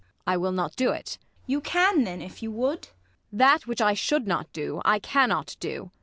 [0.25, 1.05] I will not do't.
[1.05, 1.17] ISAB.
[1.45, 2.87] You can then, if you would?
[2.87, 2.93] Ang.
[3.37, 5.91] That which I should not do, I cannot do.